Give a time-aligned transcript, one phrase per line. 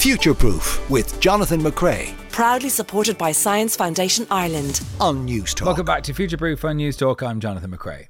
[0.00, 4.80] Future Proof with Jonathan McCrea Proudly supported by Science Foundation Ireland.
[4.98, 5.66] on Newstalk.
[5.66, 7.22] Welcome back to Future Proof on Newstalk.
[7.22, 8.06] I'm Jonathan McCrea.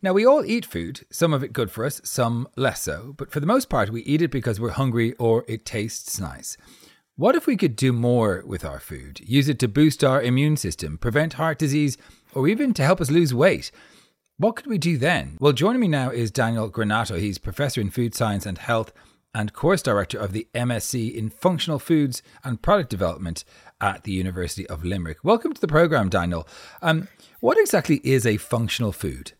[0.00, 3.30] Now, we all eat food, some of it good for us, some less so, but
[3.30, 6.56] for the most part, we eat it because we're hungry or it tastes nice.
[7.16, 9.20] What if we could do more with our food?
[9.20, 11.98] Use it to boost our immune system, prevent heart disease,
[12.32, 13.70] or even to help us lose weight?
[14.38, 15.36] What could we do then?
[15.38, 17.18] Well, joining me now is Daniel Granato.
[17.18, 18.94] He's professor in food science and health
[19.34, 23.44] and course director of the MSc in functional foods and product development
[23.80, 25.18] at the University of Limerick.
[25.24, 26.46] Welcome to the program, Daniel.
[26.80, 27.08] Um,
[27.40, 29.32] what exactly is a functional food?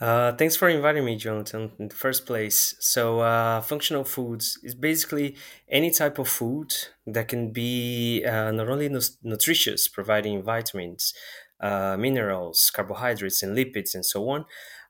[0.00, 2.74] Uh, thanks for inviting me, Jonathan, in the first place.
[2.80, 5.36] So, uh, functional foods is basically
[5.68, 6.74] any type of food
[7.06, 11.14] that can be uh, not only nu- nutritious, providing vitamins,
[11.60, 14.44] uh, minerals, carbohydrates, and lipids, and so on,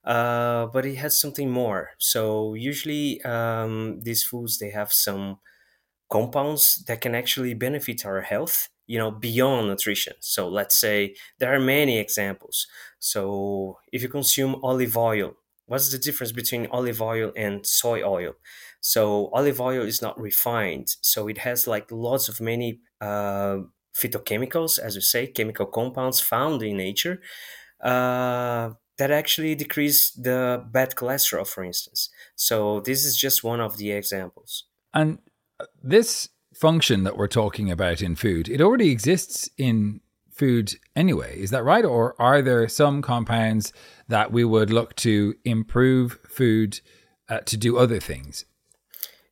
[0.05, 1.91] uh, but it has something more.
[1.99, 5.39] So, usually, um, these foods they have some
[6.11, 10.15] compounds that can actually benefit our health you know beyond nutrition.
[10.21, 12.67] So let's say there are many examples.
[12.99, 15.35] So if you consume olive oil
[15.67, 18.35] what's the difference between olive oil and soy oil?
[18.81, 23.59] So olive oil is not refined so it has like lots of many uh,
[23.97, 27.23] phytochemicals as you say chemical compounds found in nature.
[27.81, 33.77] Uh, that actually decrease the bad cholesterol for instance so this is just one of
[33.77, 34.65] the examples
[34.95, 35.19] And
[35.59, 40.01] uh, this function that we're talking about in food, it already exists in
[40.31, 41.39] food anyway.
[41.39, 41.85] Is that right?
[41.85, 43.73] Or are there some compounds
[44.09, 46.81] that we would look to improve food
[47.29, 48.45] uh, to do other things?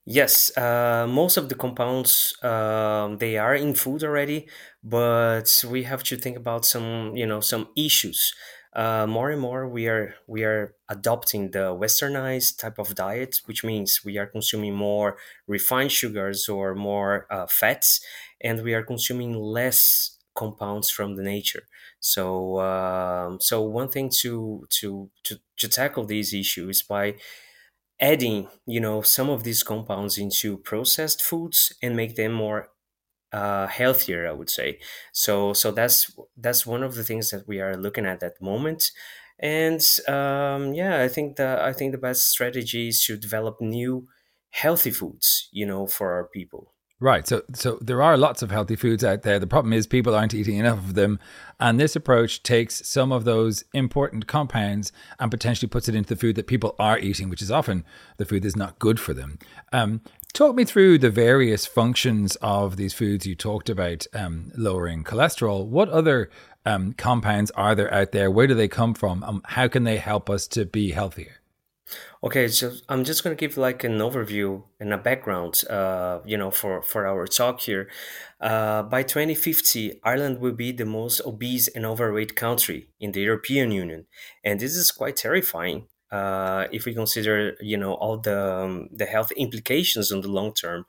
[0.05, 4.49] Yes, uh, most of the compounds um, they are in food already,
[4.83, 8.35] but we have to think about some you know some issues.
[8.75, 13.63] Uh, more and more, we are we are adopting the westernized type of diet, which
[13.63, 18.01] means we are consuming more refined sugars or more uh, fats,
[18.41, 21.65] and we are consuming less compounds from the nature.
[22.01, 27.17] So, um, so one thing to to to to tackle these issues is by
[28.01, 32.69] adding you know some of these compounds into processed foods and make them more
[33.33, 34.79] uh, healthier i would say
[35.13, 38.45] so so that's that's one of the things that we are looking at at the
[38.45, 38.91] moment
[39.39, 44.07] and um, yeah i think the i think the best strategy is to develop new
[44.51, 46.73] healthy foods you know for our people
[47.03, 47.27] Right.
[47.27, 49.41] So so there are lots of healthy foods out there.
[49.41, 51.19] The problem is people aren't eating enough of them.
[51.59, 56.21] And this approach takes some of those important compounds and potentially puts it into the
[56.21, 57.85] food that people are eating, which is often
[58.19, 59.41] the food that's not good for them.
[59.73, 65.05] Um, talk me through the various functions of these foods you talked about um, lowering
[65.05, 65.67] cholesterol.
[65.67, 66.31] What other
[66.65, 68.31] um, compounds are there out there?
[68.31, 69.23] Where do they come from?
[69.25, 71.43] Um, how can they help us to be healthier?
[72.25, 76.39] Okay, so I'm just going to give like an overview and a background, uh, you
[76.39, 77.91] know, for, for our talk here.
[78.41, 83.73] Uh, by 2050, Ireland will be the most obese and overweight country in the European
[83.73, 84.07] Union,
[84.43, 89.07] and this is quite terrifying uh, if we consider, you know, all the um, the
[89.07, 90.87] health implications on the long term.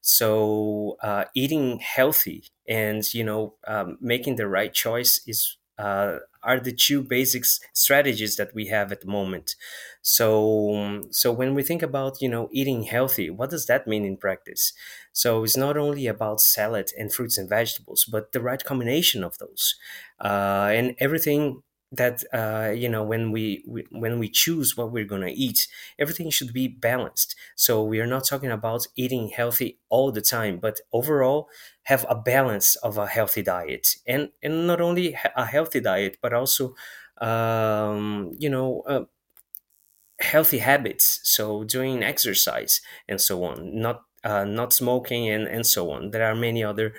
[0.00, 6.60] So, uh, eating healthy and you know um, making the right choice is uh, are
[6.60, 7.44] the two basic
[7.74, 9.56] strategies that we have at the moment.
[10.02, 14.16] So, so when we think about you know eating healthy, what does that mean in
[14.16, 14.72] practice?
[15.12, 19.38] So it's not only about salad and fruits and vegetables, but the right combination of
[19.38, 19.74] those,
[20.20, 21.62] uh, and everything
[21.96, 25.68] that uh, you know when we, we when we choose what we're gonna eat,
[25.98, 27.34] everything should be balanced.
[27.54, 31.48] So we are not talking about eating healthy all the time, but overall
[31.84, 36.32] have a balance of a healthy diet, and and not only a healthy diet, but
[36.32, 36.74] also
[37.20, 38.82] um, you know.
[38.86, 39.04] Uh,
[40.20, 45.90] healthy habits so doing exercise and so on not uh, not smoking and and so
[45.90, 46.94] on there are many other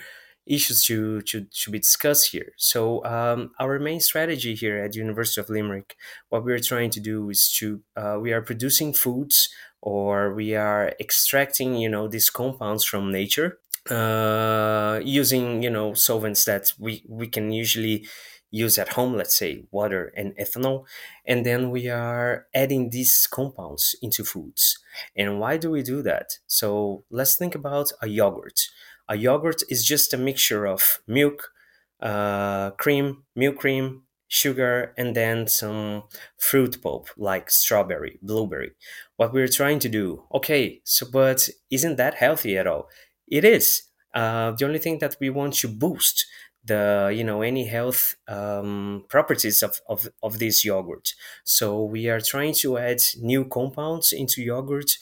[0.48, 5.00] issues to to, to be discussed here so um, our main strategy here at the
[5.00, 5.96] university of limerick
[6.30, 9.50] what we're trying to do is to uh, we are producing foods
[9.82, 13.60] or we are extracting you know these compounds from nature
[13.90, 18.06] uh, using you know solvents that we we can usually
[18.50, 20.86] use at home, let's say water and ethanol,
[21.26, 24.80] and then we are adding these compounds into foods.
[25.16, 26.38] And why do we do that?
[26.48, 28.70] So let's think about a yogurt.
[29.10, 31.52] A yogurt is just a mixture of milk,
[32.02, 36.04] uh, cream, milk cream, sugar, and then some
[36.38, 38.72] fruit pulp like strawberry, blueberry.
[39.16, 42.90] What we're trying to do, okay, so but isn't that healthy at all?
[43.28, 43.84] It is.
[44.14, 46.26] Uh, the only thing that we want to boost
[46.68, 51.14] the you know any health um, properties of, of, of this yogurt
[51.44, 54.98] so we are trying to add new compounds into yogurt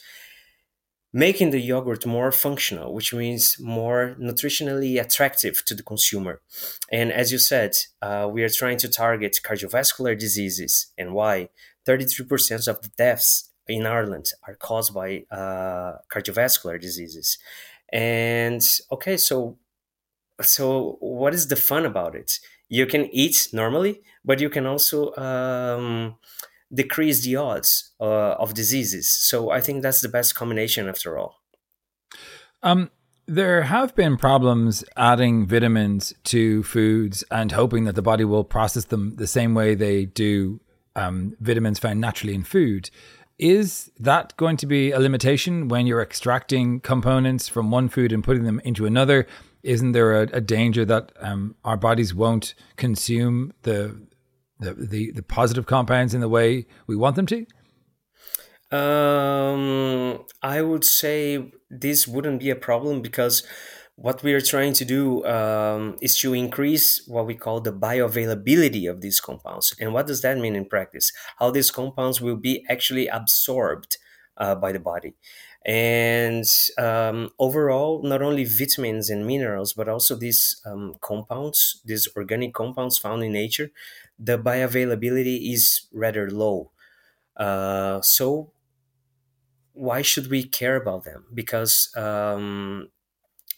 [1.16, 6.42] making the yogurt more functional, which means more nutritionally attractive to the consumer.
[6.92, 7.72] And as you said,
[8.02, 10.88] uh, we are trying to target cardiovascular diseases.
[10.98, 11.48] And why?
[11.88, 17.38] 33% of the deaths in Ireland are caused by uh, cardiovascular diseases.
[17.90, 19.56] And okay, so
[20.42, 22.40] so what is the fun about it?
[22.68, 26.16] You can eat normally, but you can also um,
[26.72, 29.08] decrease the odds uh, of diseases.
[29.08, 31.42] So I think that's the best combination after all.
[32.62, 32.90] Um,
[33.26, 38.84] there have been problems adding vitamins to foods and hoping that the body will process
[38.84, 40.60] them the same way they do
[40.94, 42.90] um, vitamins found naturally in food.
[43.38, 48.24] Is that going to be a limitation when you're extracting components from one food and
[48.24, 49.26] putting them into another?
[49.62, 54.00] Isn't there a, a danger that um, our bodies won't consume the
[54.58, 57.46] the, the, the positive compounds in the way we want them to?
[58.70, 63.44] Um, I would say this wouldn't be a problem because
[63.94, 68.90] what we are trying to do um, is to increase what we call the bioavailability
[68.90, 69.74] of these compounds.
[69.80, 71.12] And what does that mean in practice?
[71.38, 73.96] How these compounds will be actually absorbed
[74.36, 75.14] uh, by the body.
[75.66, 76.44] And
[76.78, 82.98] um, overall, not only vitamins and minerals, but also these um, compounds, these organic compounds
[82.98, 83.72] found in nature,
[84.18, 86.70] the bioavailability is rather low.
[87.36, 88.52] Uh, so
[89.72, 91.26] why should we care about them?
[91.34, 92.88] Because um,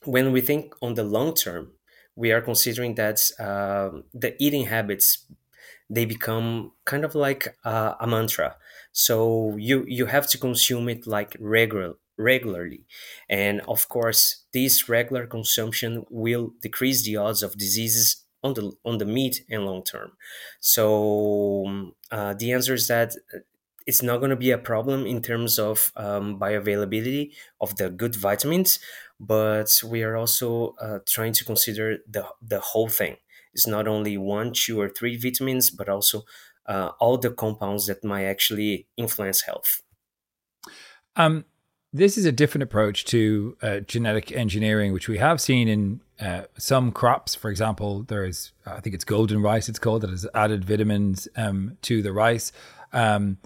[0.05, 1.72] when we think on the long term,
[2.16, 5.26] we are considering that uh, the eating habits
[5.90, 8.56] they become kind of like uh, a mantra.
[8.93, 12.85] So you you have to consume it like regular regularly,
[13.29, 18.99] and of course, this regular consumption will decrease the odds of diseases on the on
[18.99, 20.12] the mid and long term.
[20.61, 23.14] So uh, the answer is that
[23.87, 28.14] it's not going to be a problem in terms of um, bioavailability of the good
[28.14, 28.79] vitamins,
[29.19, 33.17] but we are also uh, trying to consider the the whole thing.
[33.55, 36.25] It's not only one, two, or three vitamins, but also
[36.69, 39.82] uh, all the compounds that might actually influence health.
[41.17, 41.44] Um,
[41.93, 46.43] this is a different approach to uh, genetic engineering, which we have seen in uh,
[46.59, 47.35] some crops.
[47.35, 51.26] For example, there is, I think it's golden rice, it's called, that has added vitamins
[51.37, 52.53] um, to the rice.
[52.93, 53.38] Um,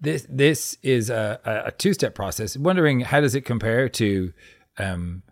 [0.00, 2.56] this this is a, a two step process.
[2.56, 4.32] Wondering how does it compare to
[4.78, 5.22] um,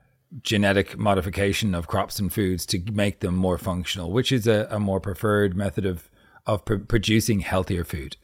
[0.43, 4.11] genetic modification of crops and foods to make them more functional?
[4.11, 6.11] Which is a, a more preferred method of
[6.49, 8.17] of pr- producing healthier food?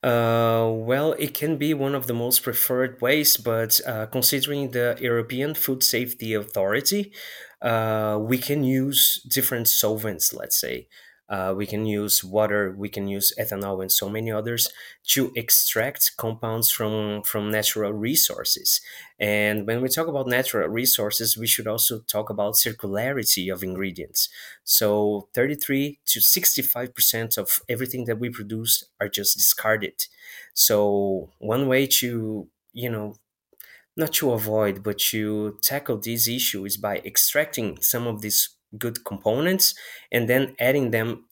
[0.00, 4.96] Uh, well, it can be one of the most preferred ways, but uh, considering the
[5.00, 7.12] European Food Safety Authority,
[7.60, 10.86] uh, we can use different solvents, let's say.
[11.28, 14.68] Uh, we can use water, we can use ethanol, and so many others
[15.04, 18.80] to extract compounds from, from natural resources.
[19.18, 24.28] And when we talk about natural resources, we should also talk about circularity of ingredients.
[24.64, 30.06] So 33 to 65% of everything that we produce are just discarded.
[30.54, 33.16] So one way to, you know,
[33.96, 39.04] not to avoid, but to tackle this issue is by extracting some of these good
[39.04, 39.74] components
[40.12, 41.24] and then adding them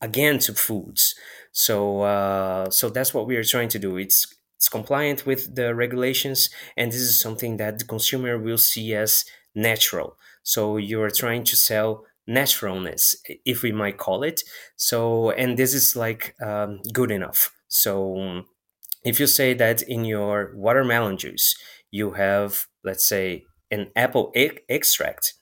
[0.00, 1.14] again to foods.
[1.52, 3.96] So uh, so that's what we are trying to do.
[3.96, 8.94] It's it's compliant with the regulations, and this is something that the consumer will see
[8.94, 9.24] as
[9.54, 10.16] natural.
[10.42, 14.42] So you are trying to sell naturalness, if we might call it.
[14.76, 17.52] So and this is like um, good enough.
[17.68, 18.44] So
[19.04, 21.56] if you say that in your watermelon juice
[21.90, 25.34] you have, let's say, an apple e- extract,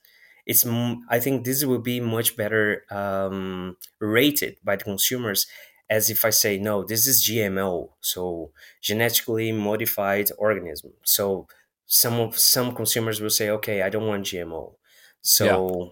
[0.45, 0.65] it's
[1.09, 5.47] I think this will be much better um, rated by the consumers
[5.91, 10.93] as if I say no, this is GMO, so genetically modified organism.
[11.03, 11.47] So
[11.85, 14.75] some of some consumers will say, okay, I don't want GMO.
[15.21, 15.89] So yeah.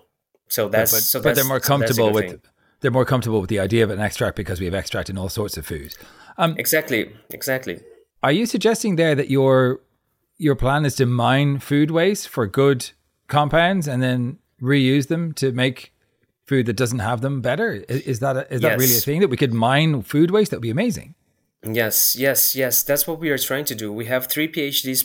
[0.48, 2.42] so that's but, but, so but they're more comfortable with thing.
[2.80, 5.28] they're more comfortable with the idea of an extract because we have extract in all
[5.28, 5.94] sorts of food.
[6.38, 7.82] Um, exactly, exactly.
[8.24, 9.82] Are you suggesting there that your
[10.38, 12.92] your plan is to mine food waste for good
[13.30, 15.94] compounds and then reuse them to make
[16.46, 17.86] food that doesn't have them better?
[17.88, 18.72] Is that a, is yes.
[18.72, 20.52] that really a thing that we could mine food waste?
[20.52, 21.16] That would be amazing.
[21.62, 22.84] Yes, yes, yes.
[22.84, 23.92] That's what we are trying to do.
[23.92, 25.04] We have three PhDs,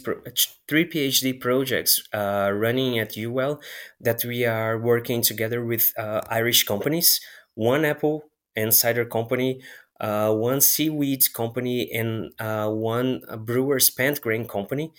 [0.68, 3.60] three PhD projects uh, running at UL
[4.00, 7.20] that we are working together with uh, Irish companies.
[7.54, 9.62] One apple and cider company,
[10.00, 14.92] uh, one seaweed company, and uh, one brewer spent grain company,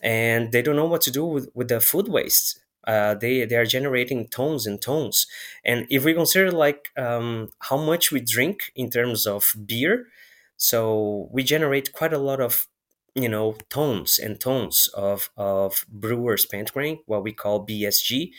[0.00, 2.60] and they don't know what to do with, with the food waste
[2.90, 5.26] uh, they they are generating tons and tons.
[5.64, 10.06] And if we consider like um, how much we drink in terms of beer,
[10.56, 12.66] so we generate quite a lot of
[13.14, 18.30] you know tons and tons of of brewer's spent grain what we call bsg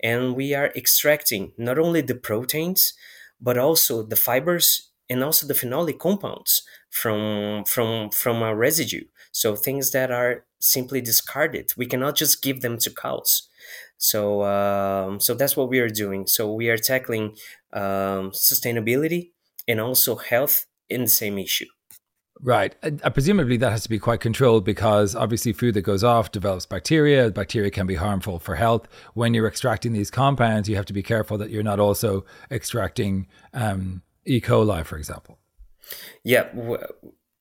[0.00, 2.94] and we are extracting not only the proteins
[3.40, 9.04] but also the fibers and also the phenolic compounds from from from a residue.
[9.32, 13.48] So things that are simply discarded we cannot just give them to cows
[14.02, 17.36] so um, so that's what we are doing so we are tackling
[17.74, 19.30] um, sustainability
[19.68, 21.66] and also health in the same issue
[22.42, 22.74] Right.
[22.82, 26.64] Uh, presumably, that has to be quite controlled because obviously, food that goes off develops
[26.64, 27.30] bacteria.
[27.30, 28.88] Bacteria can be harmful for health.
[29.12, 33.26] When you're extracting these compounds, you have to be careful that you're not also extracting
[33.52, 34.40] um, E.
[34.40, 35.38] coli, for example.
[36.24, 36.48] Yeah.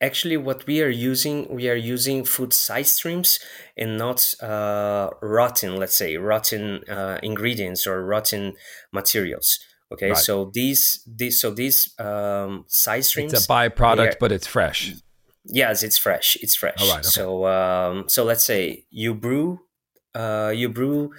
[0.01, 3.39] Actually, what we are using, we are using food side streams
[3.75, 8.55] and not uh, rotten, let's say, rotten uh, ingredients or rotten
[8.93, 9.59] materials.
[9.91, 10.17] Okay, right.
[10.17, 13.33] so these these so these um, side streams.
[13.33, 14.93] It's a byproduct, are, but it's fresh.
[15.45, 16.37] Yes, it's fresh.
[16.41, 16.79] It's fresh.
[16.79, 17.01] Right, okay.
[17.01, 19.61] So um, so let's say you brew
[20.13, 21.11] uh, you brew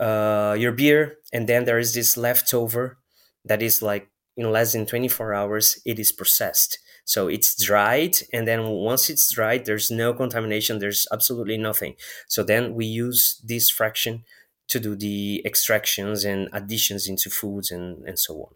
[0.00, 2.98] uh, your beer, and then there is this leftover
[3.44, 5.80] that is like in less than twenty four hours.
[5.84, 6.78] It is processed.
[7.06, 10.80] So it's dried, and then once it's dried, there's no contamination.
[10.80, 11.94] There's absolutely nothing.
[12.26, 14.24] So then we use this fraction
[14.68, 18.54] to do the extractions and additions into foods and, and so on.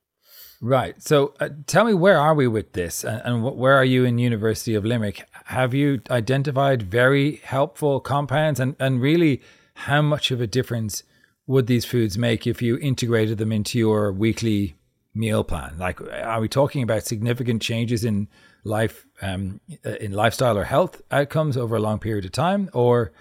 [0.61, 1.01] Right.
[1.01, 3.05] So uh, tell me, where are we with this?
[3.05, 5.25] And, and where are you in University of Limerick?
[5.47, 8.61] Have you identified very helpful compounds?
[8.61, 9.41] And, and really,
[9.75, 11.05] how much of a difference
[11.47, 14.75] would these foods make if you integrated them into your weekly
[15.15, 15.77] meal plan?
[15.79, 18.29] Like, are we talking about significant changes in
[18.65, 19.61] life, um,
[20.01, 22.71] in lifestyle or health outcomes over a long period of time?
[22.73, 23.13] Or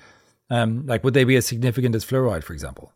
[0.50, 2.94] um, like, would they be as significant as fluoride, for example?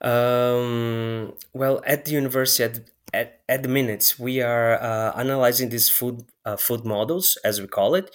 [0.00, 2.80] Um, well, at the university, at,
[3.14, 7.66] at, at the minute, we are uh, analyzing these food uh, food models, as we
[7.66, 8.10] call it,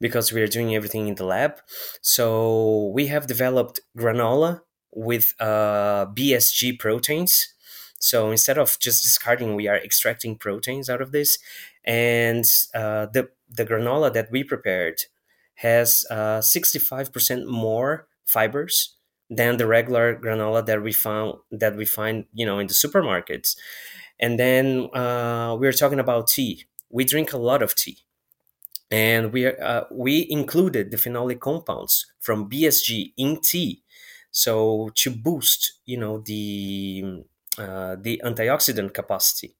[0.00, 1.60] because we are doing everything in the lab.
[2.02, 4.62] So we have developed granola
[4.92, 7.54] with uh, BSG proteins.
[8.00, 11.38] So instead of just discarding, we are extracting proteins out of this,
[11.84, 15.02] and uh, the the granola that we prepared
[15.56, 18.96] has uh, 65% more fibers
[19.30, 23.56] than the regular granola that we found that we find you know in the supermarkets.
[24.20, 26.66] And then uh, we are talking about tea.
[26.90, 27.98] We drink a lot of tea.
[28.90, 33.82] And we uh, we included the phenolic compounds from BSG in tea.
[34.32, 37.24] So to boost you know the
[37.60, 39.54] uh, the antioxidant capacity.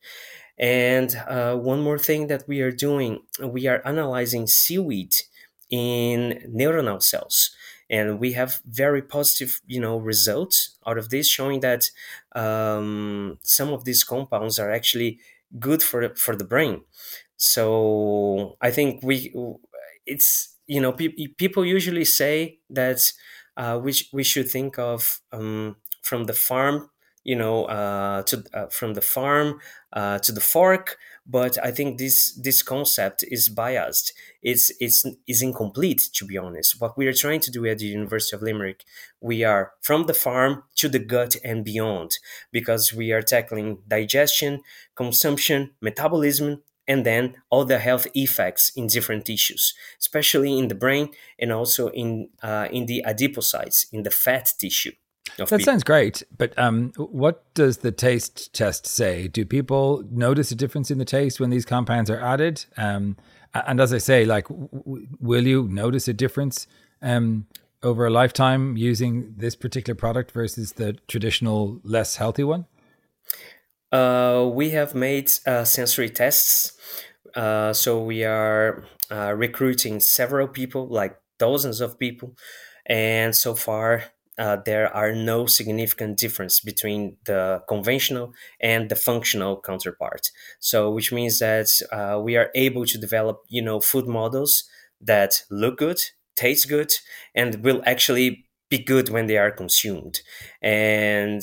[0.59, 5.14] And uh, one more thing that we are doing we are analyzing seaweed
[5.71, 7.50] in neuronal cells.
[7.88, 11.90] And we have very positive you know results out of this showing that
[12.35, 15.21] um, some of these compounds are actually
[15.59, 16.83] good for for the brain.
[17.37, 19.33] So i think we
[20.07, 23.12] it's you know pe- people usually say that
[23.57, 26.89] uh, we, we should think of um, from the farm
[27.24, 29.60] you know uh, to uh, from the farm
[29.92, 30.96] uh, to the fork
[31.30, 34.12] but I think this this concept is biased.
[34.42, 36.80] It's it's is incomplete to be honest.
[36.80, 38.84] What we are trying to do at the University of Limerick,
[39.20, 42.18] we are from the farm to the gut and beyond,
[42.50, 44.62] because we are tackling digestion,
[44.96, 51.10] consumption, metabolism, and then all the health effects in different tissues, especially in the brain
[51.38, 54.92] and also in uh, in the adipocytes, in the fat tissue.
[55.38, 59.28] That sounds great, but um, what does the taste test say?
[59.28, 62.64] Do people notice a difference in the taste when these compounds are added?
[62.76, 63.16] Um,
[63.54, 66.66] and as I say, like, w- will you notice a difference
[67.02, 67.46] um,
[67.82, 72.66] over a lifetime using this particular product versus the traditional, less healthy one?
[73.90, 76.72] Uh, we have made uh, sensory tests.
[77.34, 82.37] Uh, so we are uh, recruiting several people, like dozens of people.
[82.87, 84.04] And so far,
[84.40, 90.30] uh, there are no significant difference between the conventional and the functional counterpart.
[90.61, 94.64] So, which means that uh, we are able to develop, you know, food models
[95.02, 96.00] that look good,
[96.37, 96.92] taste good,
[97.35, 100.20] and will actually be good when they are consumed.
[100.62, 101.42] And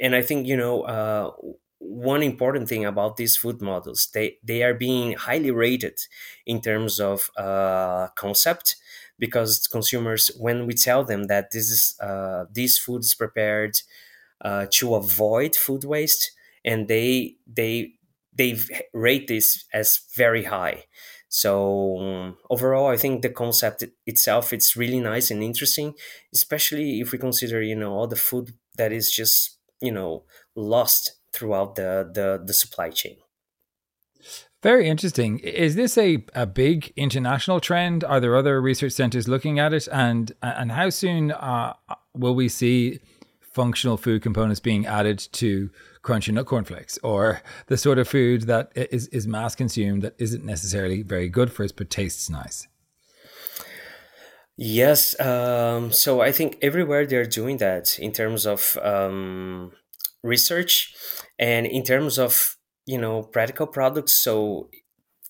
[0.00, 0.82] and I think you know.
[0.82, 1.30] Uh,
[1.82, 5.98] one important thing about these food models they they are being highly rated
[6.44, 8.76] in terms of uh, concept
[9.20, 13.78] because consumers when we tell them that this is uh, this food is prepared
[14.40, 16.32] uh, to avoid food waste
[16.64, 17.92] and they they
[18.32, 18.56] they
[18.92, 20.84] rate this as very high.
[21.28, 25.94] So um, overall i think the concept itself it's really nice and interesting
[26.34, 30.24] especially if we consider you know all the food that is just you know
[30.56, 33.16] lost throughout the the, the supply chain
[34.62, 35.38] Very interesting.
[35.38, 38.04] Is this a, a big international trend?
[38.04, 39.88] Are there other research centers looking at it?
[39.90, 41.74] And and how soon uh,
[42.14, 43.00] will we see
[43.40, 45.70] functional food components being added to
[46.02, 50.44] crunchy nut cornflakes or the sort of food that is, is mass consumed that isn't
[50.44, 52.68] necessarily very good for us but tastes nice?
[54.56, 55.18] Yes.
[55.18, 59.72] Um, so I think everywhere they're doing that in terms of um,
[60.22, 60.94] research
[61.38, 62.56] and in terms of
[62.92, 64.68] you know practical products so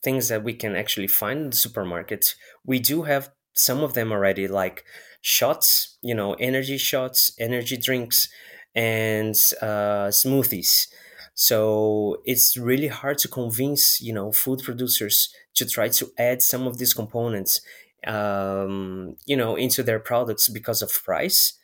[0.03, 4.13] things that we can actually find in the supermarket we do have some of them
[4.13, 4.85] already like
[5.21, 8.29] shots you know energy shots energy drinks
[8.75, 10.87] and uh, smoothies.
[11.35, 16.67] So it's really hard to convince you know food producers to try to add some
[16.69, 17.61] of these components
[18.07, 21.55] um, you know into their products because of price.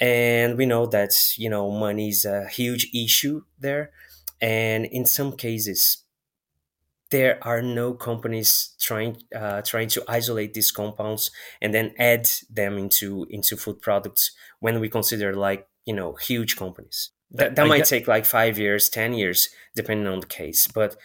[0.00, 3.92] And we know that you know money is a huge issue there
[4.40, 6.04] and in some cases
[7.10, 12.78] there are no companies trying uh, trying to isolate these compounds and then add them
[12.78, 17.10] into into food products when we consider like you know huge companies.
[17.30, 20.96] That, that might get- take like five years ten years depending on the case but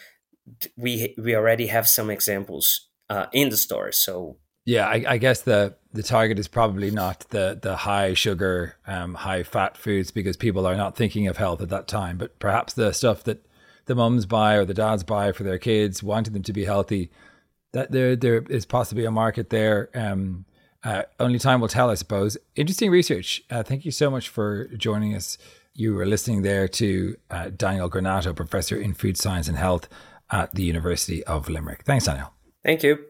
[0.77, 4.38] we we already have some examples uh, in the store so
[4.69, 9.15] yeah, I, I, guess the the target is probably not the the high sugar, um,
[9.15, 12.17] high fat foods because people are not thinking of health at that time.
[12.17, 13.46] But perhaps the stuff that
[13.86, 17.10] the mums buy or the dads buy for their kids, wanting them to be healthy,
[17.74, 19.89] that there there is possibly a market there.
[19.96, 20.46] Um,
[20.84, 22.38] uh, only time will tell, I suppose.
[22.55, 23.43] Interesting research.
[23.50, 25.38] Uh, thank you so much for joining us.
[25.74, 29.89] You were listening there to uh, Daniel Granato, professor in food science and health
[30.31, 31.84] at the University of Limerick.
[31.84, 32.34] Thanks, Daniel.
[32.63, 33.09] Thank you.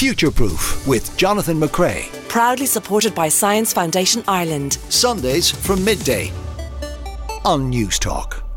[0.00, 2.10] Future Proof with Jonathan McCrea.
[2.26, 4.78] Proudly supported by Science Foundation Ireland.
[4.88, 6.32] Sundays from midday
[7.44, 8.49] on Newstalk.